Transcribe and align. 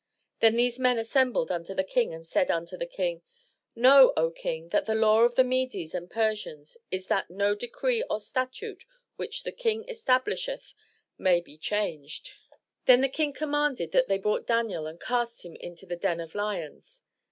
Then 0.39 0.55
these 0.55 0.79
men 0.79 0.97
assembled 0.97 1.51
unto 1.51 1.75
the 1.75 1.83
King 1.83 2.11
and 2.11 2.25
said 2.25 2.49
unto 2.49 2.75
the 2.75 2.87
King: 2.87 3.21
"Know, 3.75 4.13
O 4.17 4.31
King, 4.31 4.69
that 4.69 4.87
the 4.87 4.95
law 4.95 5.19
of 5.21 5.35
the 5.35 5.43
Medes 5.43 5.93
and 5.93 6.09
Persians 6.09 6.75
is 6.89 7.05
that 7.05 7.29
no 7.29 7.53
decree 7.53 8.01
or 8.09 8.19
statute 8.19 8.83
which 9.17 9.43
the 9.43 9.51
King 9.51 9.83
establisheth 9.87 10.73
may 11.19 11.39
be 11.39 11.55
changed." 11.55 12.31
409 12.47 12.47
MY 12.47 12.57
BOOK 12.57 12.63
HOUSE 12.63 12.87
Then 12.87 13.01
the 13.01 13.15
King 13.15 13.33
commanded 13.33 13.93
and 13.93 14.07
they 14.07 14.17
brought 14.17 14.47
Daniel 14.47 14.87
and 14.87 14.99
cast 14.99 15.45
him 15.45 15.55
into 15.57 15.85
the 15.85 15.95
den 15.97 16.19
of 16.19 16.33
lions. 16.33 17.03